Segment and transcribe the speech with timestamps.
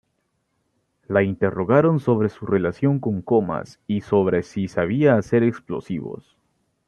[1.07, 6.35] La interrogaron sobre su relación con Comas y sobre si sabía hacer explosivos.